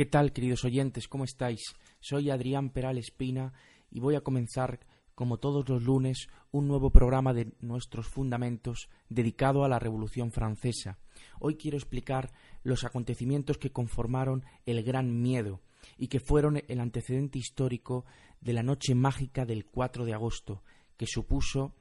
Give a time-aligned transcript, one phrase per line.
[0.00, 1.08] ¿Qué tal, queridos oyentes?
[1.08, 1.60] ¿Cómo estáis?
[2.00, 3.52] Soy Adrián Peral Espina
[3.90, 4.80] y voy a comenzar,
[5.14, 10.98] como todos los lunes, un nuevo programa de nuestros fundamentos dedicado a la Revolución Francesa.
[11.38, 15.60] Hoy quiero explicar los acontecimientos que conformaron el Gran Miedo
[15.98, 18.06] y que fueron el antecedente histórico
[18.40, 20.62] de la noche mágica del 4 de agosto,
[20.96, 21.74] que supuso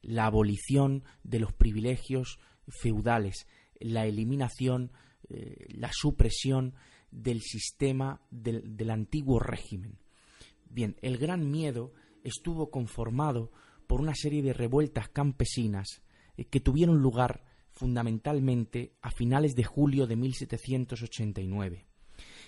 [0.00, 3.46] la abolición de los privilegios feudales,
[3.78, 4.90] la eliminación,
[5.28, 6.74] eh, la supresión
[7.12, 9.98] del sistema del, del antiguo régimen.
[10.68, 11.92] Bien, el Gran Miedo
[12.24, 13.52] estuvo conformado
[13.86, 16.02] por una serie de revueltas campesinas
[16.36, 21.86] eh, que tuvieron lugar fundamentalmente a finales de julio de 1789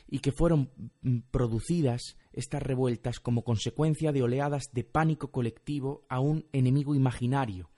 [0.08, 0.70] y que fueron
[1.02, 7.70] mm, producidas estas revueltas como consecuencia de oleadas de pánico colectivo a un enemigo imaginario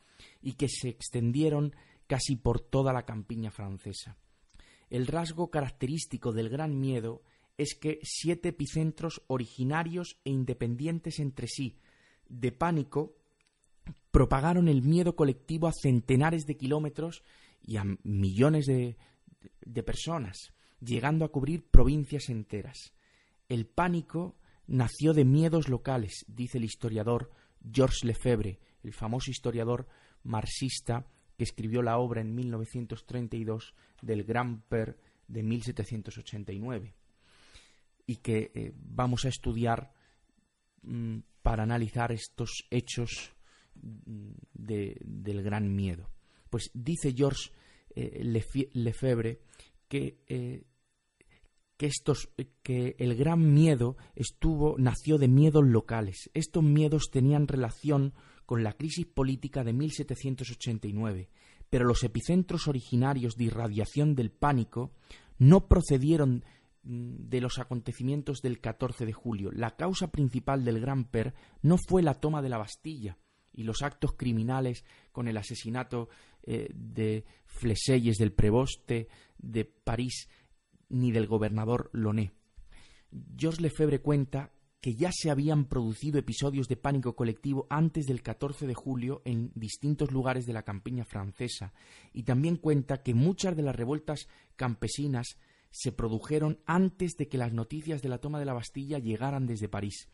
[0.43, 1.75] y que se extendieron
[2.07, 4.17] casi por toda la campiña francesa.
[4.91, 7.23] El rasgo característico del Gran Miedo
[7.59, 11.79] es que siete epicentros originarios e independientes entre sí,
[12.29, 13.17] de pánico,
[14.11, 17.23] propagaron el miedo colectivo a centenares de kilómetros
[17.63, 18.97] y a millones de,
[19.83, 22.93] personas, llegando a cubrir provincias enteras.
[23.49, 27.31] El pánico nació de miedos locales, dice el historiador
[27.71, 29.87] Georges Lefebvre, el famoso historiador
[30.23, 34.99] marxista que escribió la obra en 1932 del Gran Per
[35.29, 36.95] de 1789
[38.07, 39.93] y que eh, vamos a estudiar
[40.83, 43.33] mm, para analizar estos hechos
[43.75, 46.11] mm, de, del gran miedo.
[46.49, 47.53] Pues dice Georges
[47.95, 48.23] eh,
[48.73, 49.41] Lefebvre
[49.89, 50.65] que, eh,
[51.77, 52.31] que, estos,
[52.63, 56.31] que el gran miedo estuvo, nació de miedos locales.
[56.35, 58.15] Estos miedos tenían relación
[58.47, 61.29] con la crisis política de 1789,
[61.69, 64.93] pero los epicentros originarios de irradiación del pánico
[65.39, 66.45] no procedieron
[66.85, 69.51] mm, de los acontecimientos del 14 de julio.
[69.53, 73.19] La causa principal del Gran Per no fue la toma de la Bastilla
[73.53, 76.09] y los actos criminales con el asesinato
[76.43, 79.09] eh, de Fleselles del Preboste
[79.39, 80.29] de París
[80.89, 82.33] ni del gobernador Loné.
[83.37, 88.67] Georges Lefebvre cuenta que ya se habían producido episodios de pánico colectivo antes del 14
[88.67, 91.73] de julio en distintos lugares de la campiña francesa
[92.13, 95.39] y también cuenta que muchas de las revueltas campesinas
[95.71, 99.69] se produjeron antes de que las noticias de la toma de la Bastilla llegaran desde
[99.69, 100.09] París.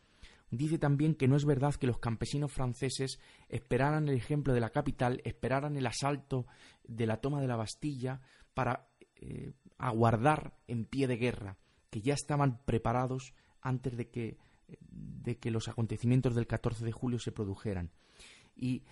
[0.50, 3.18] Dice también que no es verdad que los campesinos franceses
[3.48, 6.46] esperaran el ejemplo de la capital, esperaran el asalto
[6.84, 8.20] de la toma de la Bastilla
[8.52, 11.56] para eh, aguardar en pie de guerra,
[11.90, 14.36] que ya estaban preparados antes de que
[14.90, 17.90] de que los acontecimientos del 14 de julio se produjeran.
[18.54, 18.84] Y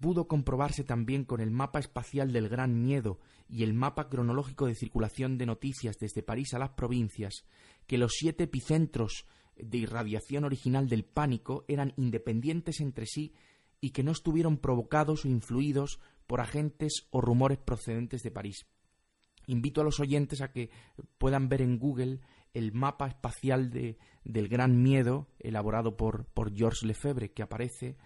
[0.00, 3.18] pudo comprobarse también con el mapa espacial del Gran Miedo
[3.48, 7.44] y el mapa cronológico de circulación de noticias desde París a las provincias
[7.86, 13.34] que los siete epicentros de irradiación original del pánico eran independientes entre sí
[13.80, 18.66] y que no estuvieron provocados o influidos por agentes o rumores procedentes de París.
[19.46, 20.70] Invito a los oyentes a que
[21.16, 22.20] puedan ver en Google
[22.58, 27.96] el mapa espacial de, del gran miedo elaborado por, por Georges Lefebvre, que aparece,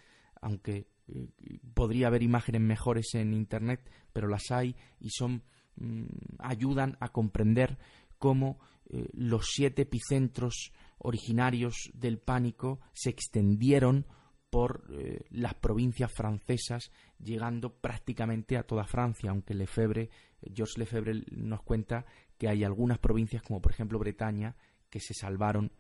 [0.40, 1.28] aunque eh,
[1.74, 5.42] podría haber imágenes mejores en Internet, pero las hay y son
[5.76, 6.04] mm,
[6.38, 7.78] ayudan a comprender
[8.18, 8.58] cómo
[8.90, 14.06] eh, los siete epicentros originarios del pánico se extendieron
[14.50, 20.10] por eh, las provincias francesas, llegando prácticamente a toda Francia, aunque Lefebvre,
[20.54, 22.04] Georges Lefebvre nos cuenta
[22.42, 24.56] que hay algunas provincias, como por ejemplo Bretaña,
[24.90, 25.70] que se salvaron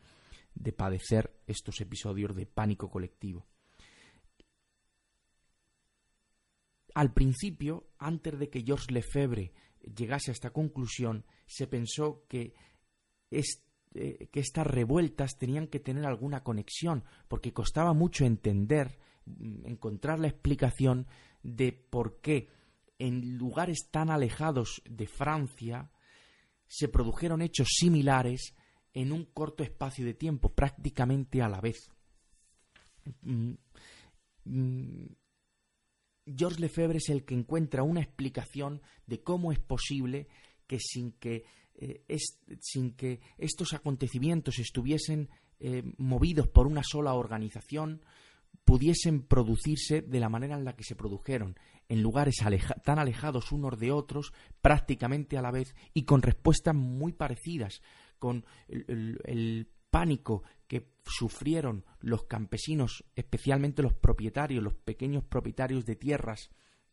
[0.54, 3.48] de padecer estos episodios de pánico colectivo.
[6.94, 12.54] Al principio, antes de que Georges Lefebvre llegase a esta conclusión, se pensó que,
[13.28, 20.20] eh, que estas revueltas tenían que tener alguna conexión, porque costaba mucho entender, mm, encontrar
[20.20, 21.08] la explicación
[21.42, 22.50] de por qué
[23.00, 25.90] en lugares tan alejados de Francia
[26.72, 28.54] se produjeron hechos similares
[28.94, 31.90] en un corto espacio de tiempo, prácticamente a la vez.
[33.20, 33.52] Mm,
[34.44, 35.06] mm,
[36.34, 40.28] Georges Lefebvre es el que encuentra una explicación de cómo es posible
[40.66, 42.06] que sin que, eh,
[42.60, 45.28] sin que estos acontecimientos estuviesen
[45.60, 48.02] eh, movidos por una sola organización,
[48.64, 51.54] pudiesen producirse de la manera en la que se produjeron,
[51.92, 52.36] en lugares
[52.84, 57.82] tan alejados unos de otros, prácticamente a la vez, y con respuestas muy parecidas,
[58.18, 66.48] con el pánico que sufrieron los campesinos, especialmente los propietarios, los pequeños propietarios de tierras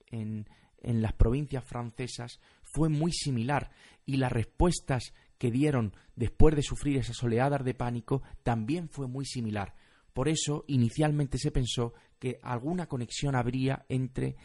[0.08, 0.50] en,
[0.80, 3.72] en las provincias francesas, fue muy similar
[4.06, 9.24] y las respuestas que dieron después de sufrir esas oleadas de pánico también fue muy
[9.24, 9.76] similar.
[10.12, 14.36] Por eso, inicialmente se pensó que alguna conexión habría entre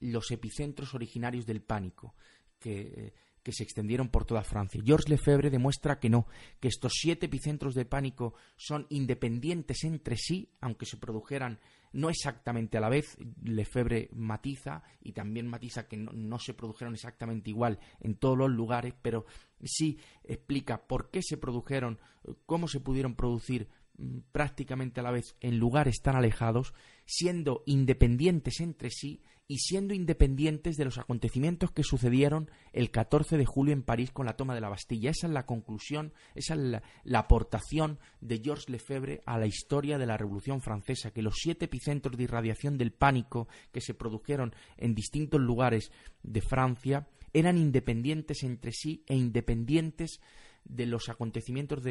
[0.00, 2.14] los epicentros originarios del pánico,
[2.58, 4.82] que eh, que se extendieron por toda Francia.
[4.84, 6.26] Georges Lefebvre demuestra que no,
[6.60, 11.58] que estos siete epicentros de pánico son independientes entre sí, aunque se produjeran
[11.92, 13.16] no exactamente a la vez.
[13.42, 18.94] Lefebvre matiza y también matiza que no, se produjeron exactamente igual en todos los lugares,
[19.00, 19.26] pero
[19.62, 21.98] sí explica por qué se produjeron,
[22.46, 26.74] cómo se pudieron producir mm, prácticamente a la vez en lugares tan alejados,
[27.06, 33.46] siendo independientes entre sí y siendo independientes de los acontecimientos que sucedieron el 14 de
[33.46, 35.10] julio en París con la toma de la Bastilla.
[35.10, 36.60] Esa es la conclusión, esa es
[37.02, 41.64] la, aportación de Georges Lefebvre a la historia de la Revolución Francesa, que los siete
[41.64, 45.90] epicentros de irradiación del pánico que se produjeron en distintos lugares
[46.22, 50.20] de Francia eran independientes entre sí e independientes
[50.62, 51.82] de los acontecimientos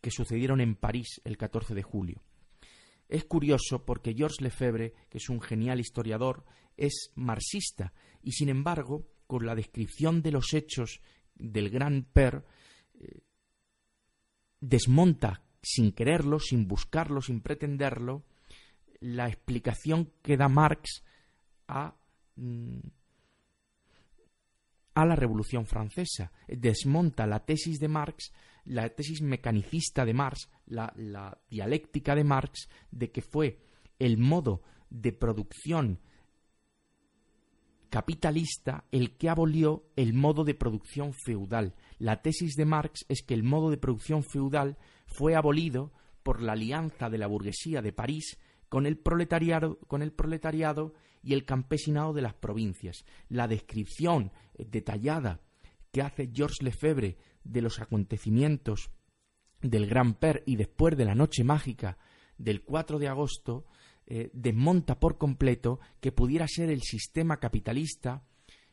[0.00, 2.24] que sucedieron en París el 14 de julio.
[3.08, 6.44] Es curioso porque Georges Lefebvre, que es un genial historiador,
[6.76, 7.92] es marxista
[8.22, 11.00] y sin embargo, con la descripción de los hechos
[11.34, 12.44] del Gran Per,
[12.94, 13.20] eh,
[14.60, 18.24] desmonta sin quererlo, sin buscarlo, sin pretenderlo,
[19.00, 21.02] la explicación que da Marx
[21.68, 21.94] a,
[22.36, 22.78] mm,
[24.94, 26.32] a la Revolución Francesa.
[26.46, 28.32] Desmonta la tesis de Marx
[28.66, 33.58] la tesis mecanicista de Marx, la, dialéctica de Marx, de que fue
[33.98, 36.00] el modo de producción
[37.88, 41.74] capitalista el que abolió el modo de producción feudal.
[41.98, 45.92] La tesis de Marx es que el modo de producción feudal fue abolido
[46.22, 48.38] por la alianza de la burguesía de París
[48.68, 53.04] con el proletariado, con el proletariado y el campesinado de las provincias.
[53.28, 55.40] La descripción detallada
[55.92, 58.90] que hace Georges Lefebvre de los acontecimientos
[59.62, 61.98] del Gran Per y después de la Noche Mágica
[62.38, 63.66] del 4 de agosto,
[64.08, 68.22] eh, desmonta por completo que pudiera ser el sistema capitalista,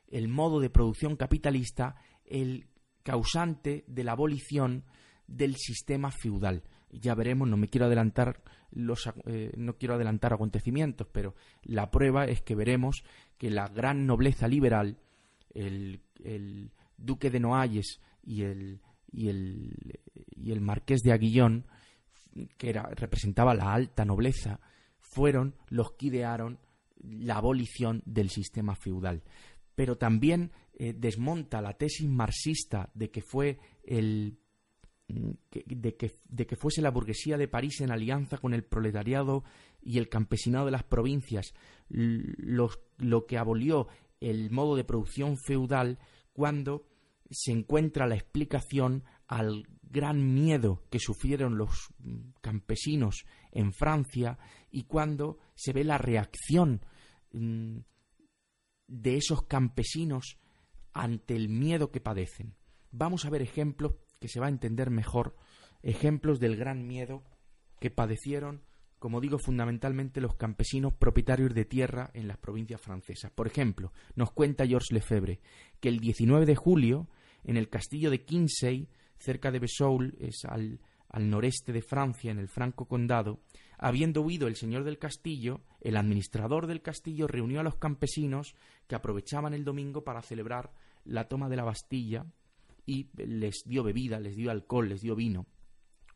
[0.07, 2.67] el modo de producción capitalista, el
[3.01, 4.83] causante de la abolición
[5.27, 6.63] del sistema feudal.
[6.91, 11.33] Ya veremos, no me quiero adelantar los, eh, no quiero adelantar acontecimientos, pero
[11.63, 13.03] la prueba es que veremos
[13.39, 14.99] que la gran nobleza liberal,
[15.53, 16.01] el,
[16.95, 18.81] duque de Noailles y el,
[19.11, 19.99] y el,
[20.35, 21.65] y el marqués de Aguillón,
[22.57, 24.59] que era, representaba la alta nobleza,
[25.13, 26.59] fueron los que idearon
[27.01, 29.23] la abolición del sistema feudal.
[29.75, 34.37] Pero también eh, desmonta la tesis marxista de que fue el
[35.07, 39.43] de, que, de que fuese la burguesía de París en alianza con el proletariado
[39.81, 41.53] y el campesinado de las provincias
[41.89, 43.87] lo que abolió
[44.21, 45.99] el modo de producción feudal
[46.31, 46.85] cuando
[47.29, 51.93] se encuentra la explicación al gran miedo que sufrieron los
[52.41, 54.37] campesinos en Francia
[54.69, 56.85] y cuando se ve la reacción
[57.31, 57.77] mm,
[58.87, 60.39] de esos campesinos
[60.93, 62.55] ante el miedo que padecen.
[62.91, 65.35] Vamos a ver ejemplos que se va a entender mejor,
[65.81, 67.23] ejemplos del gran miedo
[67.79, 68.63] que padecieron,
[69.03, 73.31] como digo, fundamentalmente los campesinos propietarios de tierra en las provincias francesas.
[73.31, 75.41] Por ejemplo, nos cuenta Georges Lefebvre
[75.81, 77.09] que el 19 de julio
[77.43, 80.79] en el castillo de Kinsey, cerca de Vesoul, es al,
[81.09, 83.41] al noreste de Francia, en el Franco Condado,
[83.77, 88.55] habiendo huido el señor del castillo, el administrador del castillo reunió a los campesinos
[88.87, 90.71] que aprovechaban el domingo para celebrar
[91.03, 92.25] la toma de la Bastilla
[92.85, 95.45] y les dio bebida, les dio alcohol, les dio vino.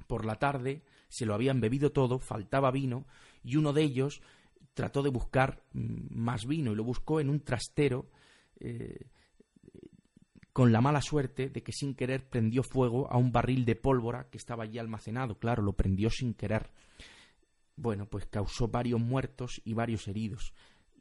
[0.07, 3.05] Por la tarde se lo habían bebido todo, faltaba vino,
[3.43, 4.21] y uno de ellos
[4.73, 8.09] trató de buscar mm, más vino y lo buscó en un trastero
[8.59, 9.07] eh,
[10.53, 14.27] con la mala suerte de que sin querer prendió fuego a un barril de pólvora
[14.29, 15.37] que estaba allí almacenado.
[15.37, 16.71] Claro, lo prendió sin querer.
[17.75, 20.53] Bueno, pues causó varios muertos y varios heridos.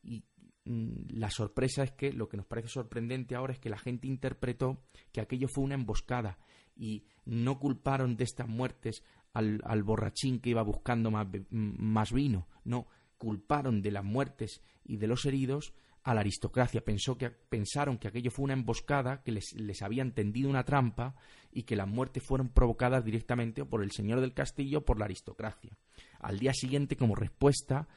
[0.03, 0.25] Y
[0.65, 4.07] mm, la sorpresa es que lo que nos parece sorprendente ahora es que la gente
[4.07, 4.83] interpretó
[5.13, 6.39] que aquello fue una emboscada
[6.77, 9.03] y no culparon de estas muertes
[9.33, 12.87] al, al borrachín que iba buscando más, más vino, no,
[13.19, 15.75] culparon de las muertes y de los heridos
[16.07, 16.85] a la aristocracia.
[16.85, 21.17] Pensó que, pensaron que aquello fue una emboscada, que les, les habían tendido una trampa
[21.53, 25.07] y que las muertes fueron provocadas directamente por el señor del castillo o por la
[25.07, 25.77] aristocracia.
[26.21, 27.89] Al día siguiente, como respuesta,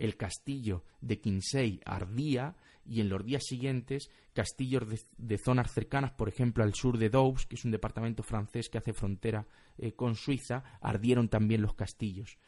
[0.00, 4.84] el castillo de Quinsey ardía y en los días siguientes castillos
[5.18, 8.78] de, zonas cercanas, por ejemplo al sur de Doubs, que es un departamento francés que
[8.78, 12.38] hace frontera eh, con Suiza, ardieron también los castillos.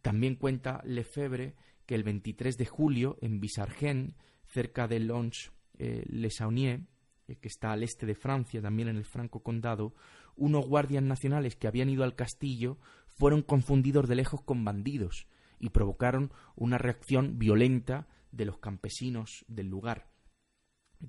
[0.00, 1.54] También cuenta Lefebvre
[1.84, 6.80] que el 23 de julio en Bisargen, cerca de Lons-le-Saunier,
[7.28, 9.94] eh, que está al este de Francia, también en el Franco Condado,
[10.34, 15.26] unos guardias nacionales que habían ido al castillo fueron confundidos de lejos con bandidos
[15.58, 20.10] y provocaron una reacción violenta de los campesinos del lugar.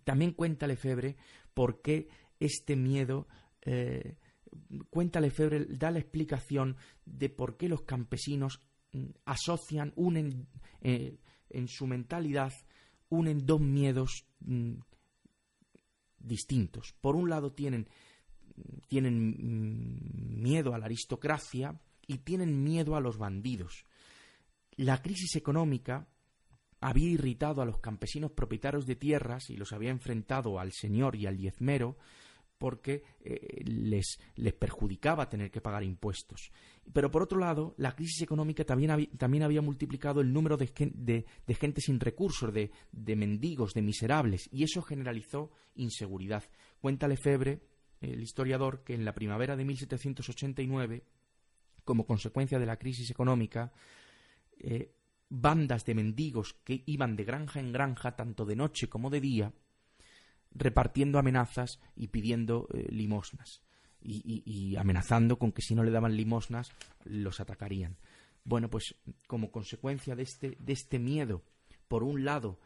[0.04, 1.18] También cuenta Lefebvre
[1.54, 3.28] por qué este miedo
[3.62, 4.18] eh,
[4.90, 8.62] cuenta Lefebvre, da la explicación de por qué los campesinos
[8.94, 10.48] mm, asocian, unen
[10.82, 12.54] eh, en su mentalidad
[13.10, 14.74] unen dos miedos mm,
[16.20, 16.94] distintos.
[17.00, 17.88] Por un lado tienen,
[18.88, 23.86] tienen mm, miedo a la aristocracia y tienen miedo a los bandidos.
[24.78, 26.08] La crisis económica
[26.80, 31.26] había irritado a los campesinos propietarios de tierras y los había enfrentado al señor y
[31.26, 31.98] al diezmero
[32.58, 36.52] porque eh, les, les, perjudicaba tener que pagar impuestos.
[36.92, 40.68] Pero por otro lado, la crisis económica también, había, también había multiplicado el número de,
[40.68, 46.44] gente sin recursos, de, de, mendigos, de miserables, y eso generalizó inseguridad.
[46.80, 47.62] Cuenta Lefebvre,
[48.02, 51.04] el historiador, que en la primavera de 1789,
[51.84, 53.72] como consecuencia de la crisis económica,
[54.60, 54.94] eh,
[55.30, 59.54] bandas de mendigos que iban de granja en granja, tanto de noche como de día,
[60.52, 63.62] repartiendo amenazas y pidiendo eh, limosnas.
[64.00, 66.72] Y, amenazando con que si no le daban limosnas
[67.04, 67.98] los atacarían.
[68.46, 68.96] Bueno, pues
[69.26, 71.44] como consecuencia de este, de este miedo,
[71.90, 72.58] por un lado,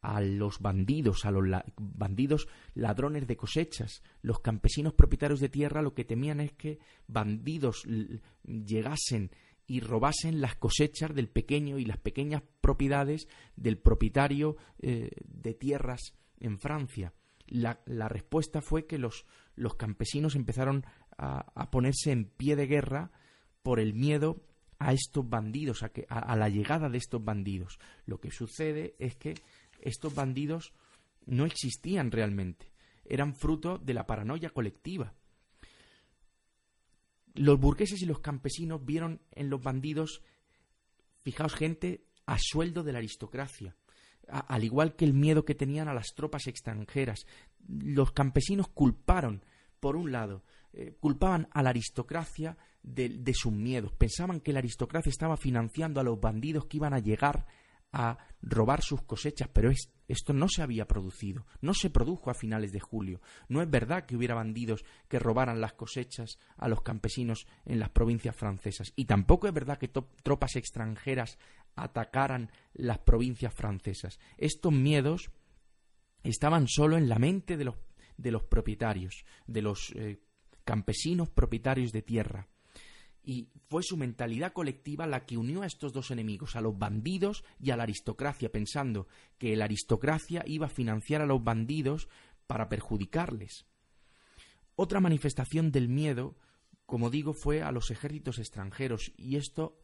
[0.00, 1.44] a los bandidos, a los
[1.76, 7.84] bandidos ladrones de cosechas, los campesinos propietarios de tierra lo que temían es que bandidos
[8.44, 9.30] llegasen
[9.68, 16.14] y robasen las cosechas del pequeño y las pequeñas propiedades del propietario eh, de tierras
[16.40, 17.12] en Francia
[17.48, 20.84] la, la respuesta fue que los, los campesinos empezaron
[21.16, 23.10] a, ponerse en pie de guerra
[23.62, 24.44] por el miedo
[24.78, 27.80] a estos bandidos, a, que, a, la llegada de estos bandidos.
[28.06, 29.34] Lo que sucede es que
[29.80, 30.74] estos bandidos
[31.26, 32.70] no existían realmente,
[33.04, 35.14] eran fruto de la paranoia colectiva.
[37.38, 40.22] Los burgueses y los campesinos vieron en los bandidos,
[41.22, 43.76] fijaos, gente a sueldo de la aristocracia,
[44.26, 47.26] al igual que el miedo que tenían a las tropas extranjeras.
[47.68, 49.44] Los campesinos culparon,
[49.78, 50.42] por un lado,
[50.72, 53.92] eh, culpaban a la aristocracia de, de, sus miedos.
[53.92, 57.46] Pensaban que la aristocracia estaba financiando a los bandidos que iban a llegar
[57.92, 59.70] a robar sus cosechas, pero
[60.08, 63.20] esto no se había producido, no se produjo a finales de julio.
[63.48, 67.90] No es verdad que hubiera bandidos que robaran las cosechas a los campesinos en las
[67.90, 71.38] provincias francesas, y tampoco es verdad que tropas extranjeras
[71.74, 74.18] atacaran las provincias francesas.
[74.36, 75.30] Estos miedos
[76.22, 77.76] estaban solo en la mente de los,
[78.16, 80.20] de los propietarios, de los eh,
[80.64, 82.48] campesinos propietarios de tierra.
[83.28, 87.44] Y fue su mentalidad colectiva la que unió a estos dos enemigos, a los bandidos
[87.60, 89.06] y a la aristocracia, pensando
[89.36, 92.08] que la aristocracia iba a financiar a los bandidos
[92.46, 93.66] para perjudicarles.
[94.76, 96.38] Otra manifestación del miedo,
[96.86, 99.78] como digo, fue a los ejércitos extranjeros, y esto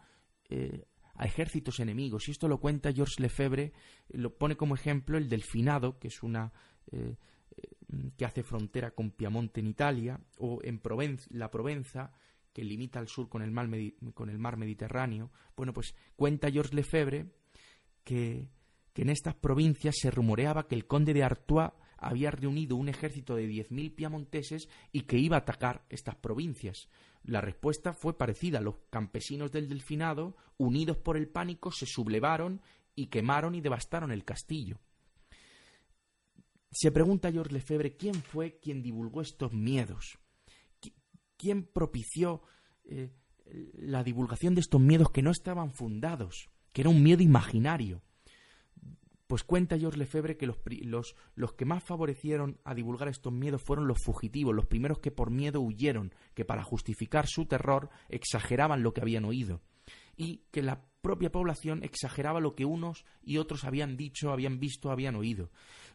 [0.49, 2.29] eh, a ejércitos enemigos.
[2.29, 3.75] Y esto lo cuenta Georges Lefebvre,
[4.09, 6.51] lo pone como ejemplo el Delfinado, que es una
[6.91, 7.19] eh,
[7.59, 10.81] eh, que hace frontera con Piamonte en Italia, o en
[11.29, 12.15] la Provenza,
[12.55, 13.69] que limita al sur con el, mar
[14.15, 15.31] con el mar Mediterráneo.
[15.57, 17.27] Bueno, pues cuenta Georges Lefebvre
[18.05, 18.49] que,
[18.95, 23.49] en estas provincias se rumoreaba que el conde de Artois había reunido un ejército de
[23.49, 26.89] 10.000 piamonteses y que iba a atacar estas provincias.
[27.25, 28.61] La respuesta fue parecida.
[28.61, 32.61] Los campesinos del Delfinado, unidos por el pánico, se sublevaron
[32.95, 34.79] y quemaron y devastaron el castillo.
[36.71, 40.19] Se pregunta George Lefebvre quién fue quien divulgó estos miedos,
[41.45, 42.41] quién propició
[42.87, 43.11] eh,
[43.75, 48.01] la divulgación de estos miedos que no estaban fundados, que era un miedo imaginario.
[49.27, 50.57] Pues cuenta George Lefebvre que los,
[51.35, 55.31] los, que más favorecieron a divulgar estos miedos fueron los fugitivos, los primeros que por
[55.31, 59.61] miedo huyeron, que para justificar su terror exageraban lo que habían oído,
[60.17, 64.91] y que la propia población exageraba lo que unos y otros habían dicho, habían visto,
[64.91, 65.51] habían oído.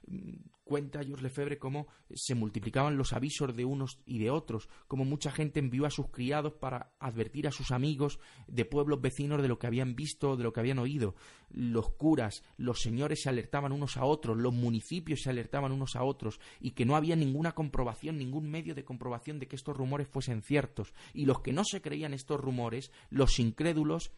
[0.07, 5.03] Mm, cuenta Georges Lefebvre cómo se multiplicaban los avisos de unos y de otros, cómo
[5.03, 9.47] mucha gente envió a sus criados para advertir a sus amigos de pueblos vecinos de
[9.47, 11.15] lo que habían visto, de lo que habían oído.
[11.49, 16.03] Los curas, los señores se alertaban unos a otros, los municipios se alertaban unos a
[16.03, 20.07] otros, y que no había ninguna comprobación, ningún medio de comprobación de que estos rumores
[20.07, 20.93] fuesen ciertos.
[21.15, 24.11] Y los que no se creían estos rumores, los incrédulos,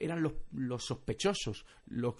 [0.00, 2.16] eran los, sospechosos, los,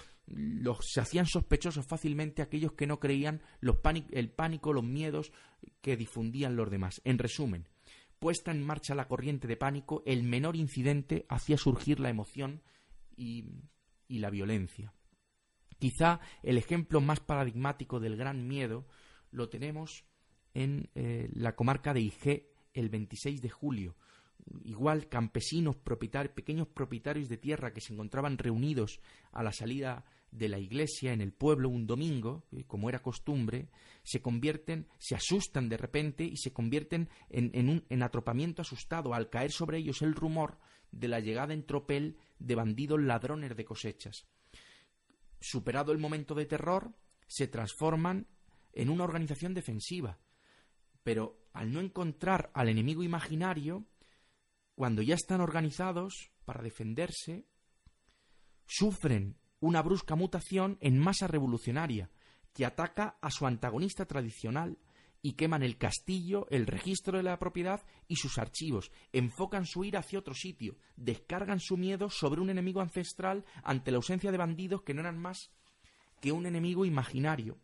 [0.81, 3.79] se hacían sospechosos fácilmente aquellos que no creían los
[4.13, 5.33] el pánico, los miedos
[5.81, 7.01] que difundían los demás.
[7.05, 7.67] En resumen,
[8.19, 12.63] puesta en marcha la corriente de pánico, el menor incidente hacía surgir la emoción
[13.17, 13.47] y,
[14.09, 14.93] la violencia.
[15.79, 18.87] Quizá el ejemplo más paradigmático del gran miedo
[19.31, 20.05] lo tenemos
[20.53, 23.97] en eh, la comarca de Ige el 26 de julio,
[24.65, 29.01] igual campesinos, propietarios, pequeños propietarios de tierra que se encontraban reunidos
[29.33, 33.69] a la salida de la iglesia en el pueblo un domingo, eh, como era costumbre,
[34.03, 39.13] se convierten, se asustan de repente y se convierten en, en un en atropamiento asustado
[39.15, 40.59] al caer sobre ellos el rumor
[40.93, 44.27] de la llegada en tropel de bandidos ladrones de cosechas.
[45.41, 46.93] Superado el momento de terror,
[47.27, 48.27] se transforman
[48.73, 50.19] en una organización defensiva,
[51.03, 53.87] pero al no encontrar al enemigo imaginario,
[54.81, 57.45] cuando ya están organizados para defenderse,
[58.67, 62.09] sufren una brusca mutación en masa revolucionaria
[62.55, 64.79] que ataca a su antagonista tradicional
[65.21, 69.99] y queman el castillo, el registro de la propiedad y sus archivos, enfocan su ira
[69.99, 74.81] hacia otro sitio, descargan su miedo sobre un enemigo ancestral ante la ausencia de bandidos
[74.81, 75.51] que no eran más
[76.23, 77.59] que un enemigo imaginario.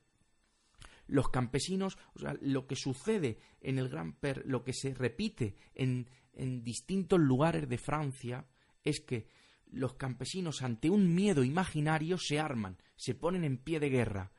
[1.07, 5.55] Los campesinos, o sea, lo que sucede en el Gran Per, lo que se repite
[5.75, 8.47] en, en distintos lugares de Francia
[8.85, 9.29] es que
[9.71, 14.33] los campesinos ante un miedo imaginario se arman, se ponen en pie de guerra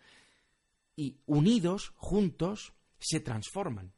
[0.96, 3.94] y unidos, juntos, se transforman.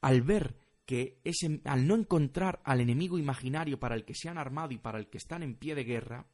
[0.00, 4.36] Al ver que ese, al no encontrar al enemigo imaginario para el que se han
[4.36, 6.26] armado y para el que están en pie de guerra,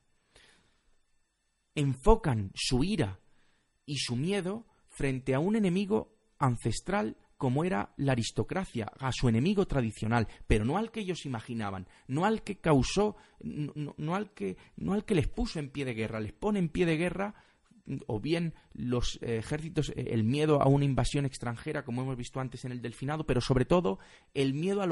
[1.77, 3.21] enfocan su ira
[3.87, 9.67] y su miedo frente a un enemigo ancestral como era la aristocracia, a su enemigo
[9.67, 14.93] tradicional, pero no al que ellos imaginaban, no al que causó, no, al, que, no
[14.93, 17.35] al que les puso en pie de guerra, les pone en pie de guerra
[18.07, 22.67] o bien los ejércitos, eh, el miedo a una invasión extranjera, como hemos visto antes
[22.67, 24.01] en el Delfinado, pero sobre todo
[24.35, 24.83] el miedo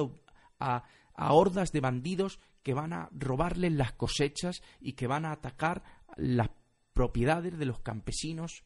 [0.59, 5.33] a, a hordas de bandidos que van a robarles las cosechas y que van a
[5.33, 5.83] atacar
[6.17, 6.49] las
[6.95, 8.65] propiedades de los campesinos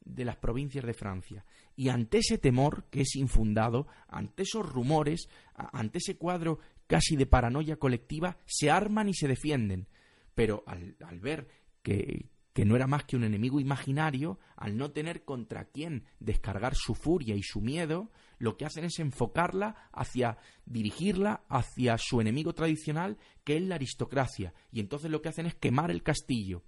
[0.00, 1.44] de las provincias de Francia.
[1.76, 7.26] Y ante ese temor, que es infundado, ante esos rumores, ante ese cuadro casi de
[7.26, 9.88] paranoia colectiva, se arman y se defienden.
[10.34, 11.48] Pero al, ver
[11.82, 16.74] que, que no era más que un enemigo imaginario, al no tener contra quién descargar
[16.74, 22.54] su furia y su miedo, lo que hacen es enfocarla hacia, dirigirla hacia su enemigo
[22.54, 24.54] tradicional, que es la aristocracia.
[24.72, 26.64] Y entonces lo que hacen es quemar el castillo,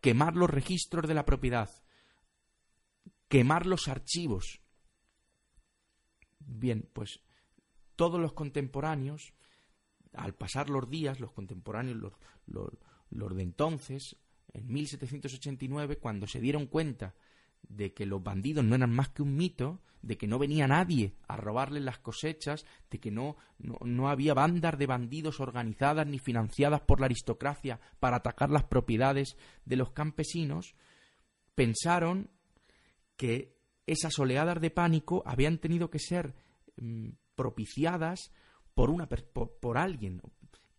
[0.00, 1.70] quemar los registros de la propiedad,
[3.28, 4.60] quemar los archivos.
[6.40, 7.20] Bien, pues
[7.96, 9.34] todos los contemporáneos,
[10.12, 12.12] al pasar los días, los contemporáneos,
[12.46, 14.16] los, de entonces,
[14.52, 17.14] en 1789, cuando se dieron cuenta
[17.62, 21.14] de que los bandidos no eran más que un mito, de que no venía nadie
[21.26, 26.18] a robarles las cosechas, de que no, no, no, había bandas de bandidos organizadas ni
[26.18, 30.74] financiadas por la aristocracia para atacar las propiedades de los campesinos,
[31.54, 32.30] pensaron
[33.16, 36.34] que esas oleadas de pánico habían tenido que ser
[36.76, 38.32] mm, propiciadas
[38.74, 40.20] por, una, por, alguien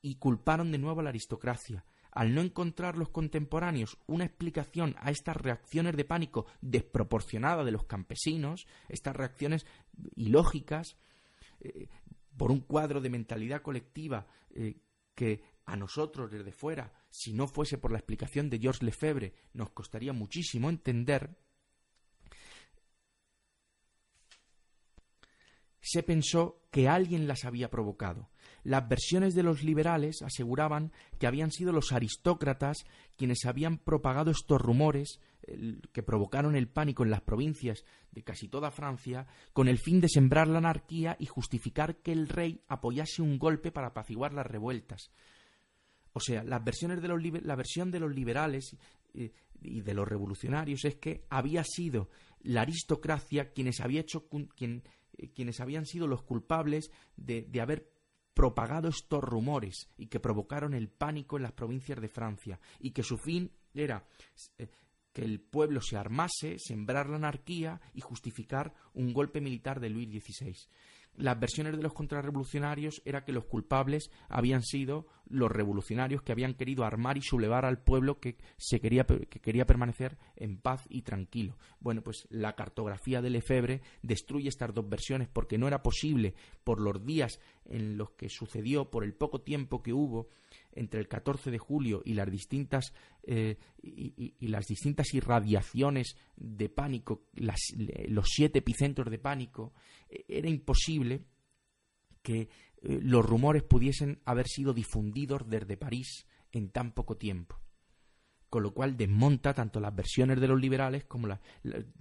[0.01, 1.85] y culparon de nuevo a la aristocracia.
[2.11, 7.85] Al no encontrar los contemporáneos una explicación a estas reacciones de pánico desproporcionadas de los
[7.85, 9.65] campesinos, estas reacciones
[10.15, 10.97] ilógicas,
[11.59, 11.89] eh,
[12.37, 14.77] por un cuadro de mentalidad colectiva eh,
[15.13, 19.71] que a nosotros desde fuera, si no fuese por la explicación de Georges Lefebvre, nos
[19.71, 21.35] costaría muchísimo entender,
[25.87, 28.29] se pensó que alguien las había provocado.
[28.63, 34.59] Las versiones de los liberales aseguraban que habían sido los aristócratas quienes habían propagado estos
[34.59, 35.19] rumores
[35.91, 40.09] que provocaron el pánico en las provincias de casi toda Francia con el fin de
[40.09, 45.11] sembrar la anarquía y justificar que el rey apoyase un golpe para apaciguar las revueltas.
[46.13, 48.75] O sea, las versiones de los, la versión de los liberales
[49.13, 52.09] eh, y de los revolucionarios es que había sido
[52.41, 54.83] la aristocracia quienes había hecho quien,
[55.17, 57.91] eh, quienes habían sido los culpables de, haber
[58.33, 63.03] propagado estos rumores y que provocaron el pánico en las provincias de Francia y que
[63.03, 64.07] su fin era
[64.57, 64.69] eh,
[65.13, 70.09] que el pueblo se armase, sembrar la anarquía y justificar un golpe militar de Luis
[70.09, 70.55] XVI
[71.17, 76.53] las versiones de los contrarrevolucionarios era que los culpables habían sido los revolucionarios que habían
[76.53, 81.01] querido armar y sublevar al pueblo que se quería que quería permanecer en paz y
[81.01, 81.57] tranquilo.
[81.79, 86.79] Bueno, pues la cartografía de Lefebvre destruye estas dos versiones porque no era posible por
[86.79, 90.29] los días en los que sucedió, por el poco tiempo que hubo
[90.75, 97.23] entre el 14 de julio y las distintas eh, y, las distintas irradiaciones de pánico,
[97.33, 99.73] los siete epicentros de pánico,
[100.09, 101.25] eh, era imposible
[102.21, 107.59] que eh, los rumores pudiesen haber sido difundidos desde París en tan poco tiempo
[108.47, 111.27] con lo cual desmonta tanto las versiones de los liberales como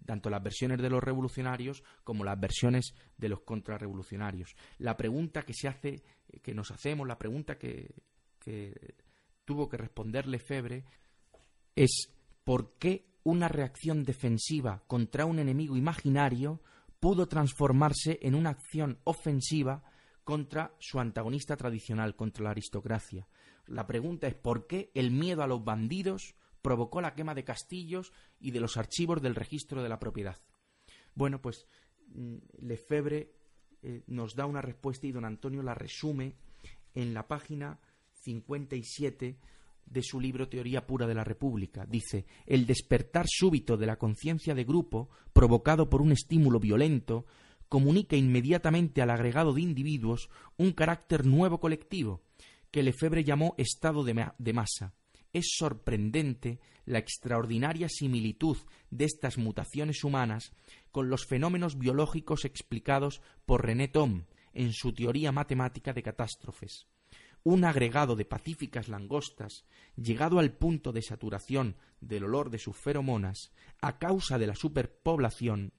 [0.07, 4.55] tanto las versiones de los revolucionarios como las versiones de los contrarrevolucionarios.
[4.79, 6.05] La pregunta que se hace,
[6.43, 7.91] que nos hacemos, la pregunta que,
[8.45, 8.95] que
[9.45, 10.85] tuvo que responderle Febre
[11.75, 12.11] es
[12.45, 16.61] por qué una reacción defensiva contra un enemigo imaginario
[17.01, 19.83] pudo transformarse en una acción ofensiva
[20.25, 23.29] contra su antagonista tradicional, contra la aristocracia.
[23.67, 28.13] La pregunta es por qué el miedo a los bandidos provocó la quema de castillos
[28.41, 30.39] y de los archivos del registro de la propiedad.
[31.15, 31.67] Bueno, pues
[32.09, 33.35] mm, Lefebvre
[33.83, 36.37] eh, nos da una respuesta y don Antonio la resume
[36.95, 37.81] en la página
[38.25, 39.37] 57
[39.87, 41.85] de su libro Teoría pura de la República.
[41.87, 47.27] Dice, el despertar súbito de la conciencia de grupo, provocado por un estímulo violento,
[47.69, 52.23] comunica inmediatamente al agregado de individuos un carácter nuevo colectivo,
[52.71, 54.95] que Lefebvre llamó estado de, de masa.
[55.33, 58.57] Es sorprendente la extraordinaria similitud
[58.91, 60.53] de estas mutaciones humanas
[60.93, 66.87] con los fenómenos biológicos explicados por René Thom en su teoría matemática de catástrofes
[67.45, 69.65] un agregado de pacíficas langostas,
[69.97, 75.75] llegado al punto de saturación del olor de sus feromonas, a causa de la superpoblación,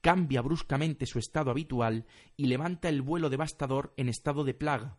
[0.00, 4.98] cambia bruscamente su estado habitual y levanta el vuelo devastador en estado de plaga.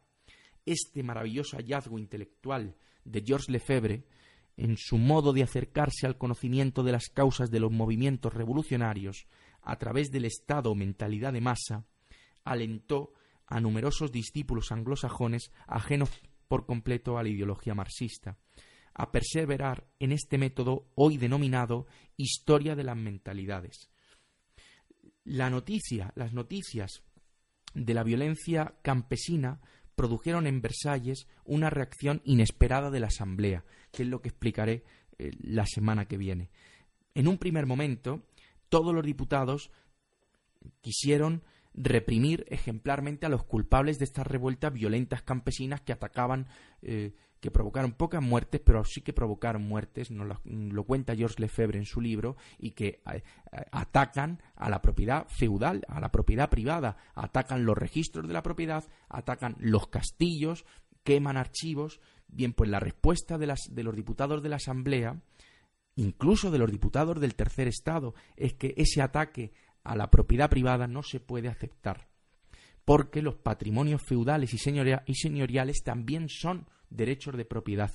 [0.66, 4.06] Este maravilloso hallazgo intelectual de Georges Lefebvre,
[4.58, 9.26] en su modo de acercarse al conocimiento de las causas de los movimientos revolucionarios
[9.62, 11.86] a través del estado o mentalidad de masa,
[12.44, 13.14] alentó
[13.48, 16.10] a numerosos discípulos anglosajones ajenos
[16.48, 18.38] por completo a la ideología marxista,
[18.94, 23.90] a perseverar en este método hoy denominado historia de las mentalidades.
[25.24, 27.04] La noticia, las noticias
[27.74, 29.62] de la violencia campesina
[29.96, 34.84] produjeron en Versalles una reacción inesperada de la Asamblea, que es lo que explicaré
[35.18, 36.50] eh, la semana que viene.
[37.16, 38.24] En un primer momento,
[38.70, 39.72] todos los diputados
[40.82, 41.44] quisieron
[41.74, 46.48] reprimir ejemplarmente a los culpables de estas revueltas violentas campesinas que atacaban,
[46.82, 51.80] eh, que provocaron pocas muertes, pero sí que provocaron muertes, no lo, cuenta Georges Lefebvre
[51.80, 53.24] en su libro, y que eh,
[53.72, 58.86] atacan a la propiedad feudal, a la propiedad privada, atacan los registros de la propiedad,
[59.10, 60.66] atacan los castillos,
[61.04, 62.00] queman archivos.
[62.28, 65.22] Bien, pues la respuesta de, las, de los diputados de la Asamblea,
[65.96, 69.52] incluso de los diputados del tercer Estado, es que ese ataque
[69.84, 72.08] a la propiedad privada no se puede aceptar,
[72.86, 77.92] porque los patrimonios feudales y, señoriales también son derechos de propiedad.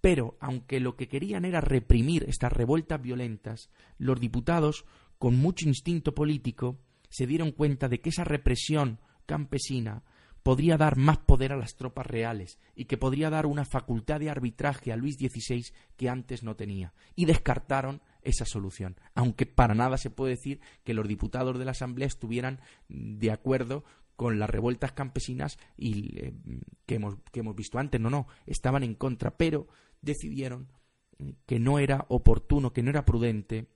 [0.00, 4.84] Pero, aunque lo que querían era reprimir estas revueltas violentas, los diputados,
[5.18, 10.04] con mucho instinto político, se dieron cuenta de que esa represión campesina
[10.48, 14.30] podría dar más poder a las tropas reales y que podría dar una facultad de
[14.30, 19.98] arbitraje a Luis XVI que antes no tenía, y descartaron esa solución, aunque para nada
[19.98, 23.84] se puede decir que los diputados de la Asamblea estuvieran de acuerdo
[24.16, 26.32] con las revueltas campesinas y eh,
[26.86, 29.68] que, hemos, que hemos visto antes, no, no, estaban en contra, pero
[30.00, 30.72] decidieron
[31.44, 33.66] que no era oportuno, que no era prudente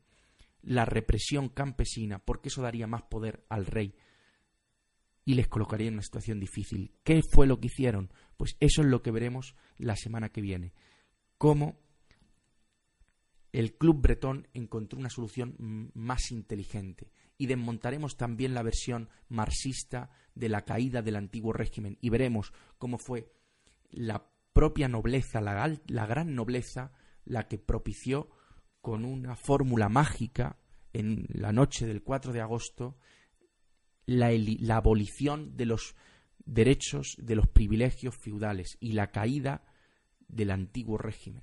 [0.63, 3.95] la represión campesina, porque eso daría más poder al rey
[5.25, 6.95] y les colocaría en una situación difícil.
[7.05, 8.13] ¿Qué fue lo que hicieron?
[8.37, 10.73] Pues eso es lo que veremos la semana que viene.
[11.39, 11.79] Cómo
[13.53, 20.49] el Club Bretón encontró una solución más inteligente y desmontaremos también la versión marxista de
[20.49, 23.31] la caída del antiguo régimen y veremos cómo fue
[23.91, 26.93] la propia nobleza, la, la gran nobleza,
[27.25, 28.31] la que propició
[28.81, 30.59] con una fórmula mágica
[30.93, 32.97] en la noche del 4 de agosto
[34.07, 35.95] la, abolición de los
[36.45, 39.65] derechos, de los privilegios feudales y la caída
[40.29, 41.43] del antiguo régimen.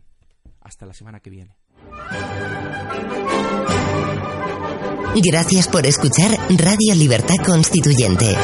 [0.62, 1.56] Hasta la semana que viene.
[5.16, 8.36] Gracias por escuchar Radio Libertad Constituyente.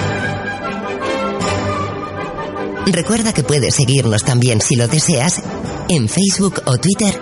[2.88, 5.42] Recuerda que puedes seguirnos también si lo deseas
[5.90, 7.20] en Facebook o Twitter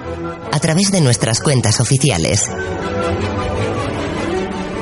[0.52, 2.50] a través de nuestras cuentas oficiales.